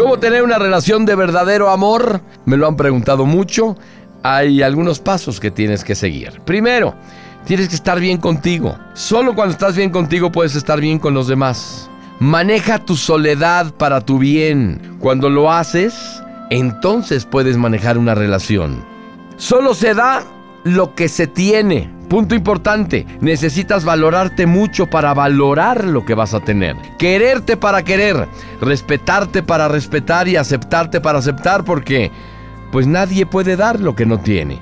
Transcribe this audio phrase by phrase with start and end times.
[0.00, 2.22] ¿Cómo tener una relación de verdadero amor?
[2.46, 3.76] Me lo han preguntado mucho.
[4.22, 6.40] Hay algunos pasos que tienes que seguir.
[6.46, 6.94] Primero,
[7.44, 8.78] tienes que estar bien contigo.
[8.94, 11.90] Solo cuando estás bien contigo puedes estar bien con los demás.
[12.18, 14.96] Maneja tu soledad para tu bien.
[15.00, 18.82] Cuando lo haces, entonces puedes manejar una relación.
[19.36, 20.24] Solo se da
[20.64, 21.90] lo que se tiene.
[22.10, 26.74] Punto importante, necesitas valorarte mucho para valorar lo que vas a tener.
[26.98, 28.26] Quererte para querer,
[28.60, 32.10] respetarte para respetar y aceptarte para aceptar porque
[32.72, 34.60] pues nadie puede dar lo que no tiene.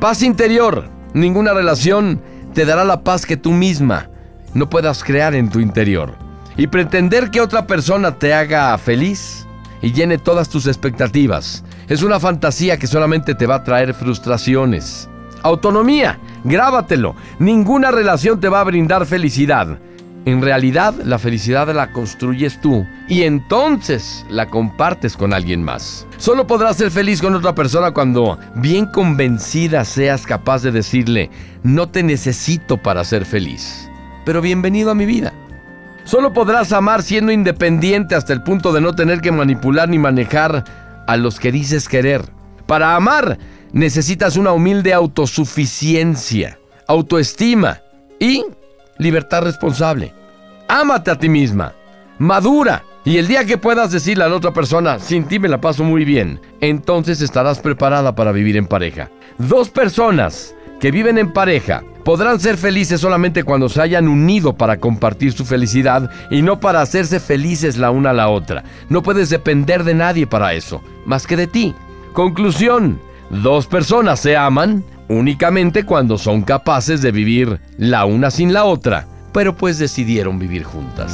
[0.00, 2.22] Paz interior, ninguna relación
[2.54, 4.08] te dará la paz que tú misma
[4.54, 6.14] no puedas crear en tu interior.
[6.56, 9.46] Y pretender que otra persona te haga feliz
[9.82, 15.10] y llene todas tus expectativas es una fantasía que solamente te va a traer frustraciones.
[15.42, 17.14] Autonomía, grábatelo.
[17.38, 19.78] Ninguna relación te va a brindar felicidad.
[20.26, 26.06] En realidad, la felicidad la construyes tú y entonces la compartes con alguien más.
[26.18, 31.30] Solo podrás ser feliz con otra persona cuando, bien convencida, seas capaz de decirle,
[31.62, 33.88] no te necesito para ser feliz,
[34.26, 35.32] pero bienvenido a mi vida.
[36.04, 40.64] Solo podrás amar siendo independiente hasta el punto de no tener que manipular ni manejar
[41.06, 42.22] a los que dices querer.
[42.66, 43.38] Para amar,
[43.72, 47.80] necesitas una humilde autosuficiencia, autoestima
[48.18, 48.44] y
[48.98, 50.12] libertad responsable.
[50.68, 51.74] Ámate a ti misma,
[52.18, 52.84] madura.
[53.02, 55.82] Y el día que puedas decirle a la otra persona, sin ti me la paso
[55.82, 59.10] muy bien, entonces estarás preparada para vivir en pareja.
[59.38, 64.78] Dos personas que viven en pareja podrán ser felices solamente cuando se hayan unido para
[64.78, 68.64] compartir su felicidad y no para hacerse felices la una a la otra.
[68.90, 71.74] No puedes depender de nadie para eso, más que de ti.
[72.12, 73.00] Conclusión,
[73.30, 79.06] dos personas se aman únicamente cuando son capaces de vivir la una sin la otra,
[79.32, 81.12] pero pues decidieron vivir juntas.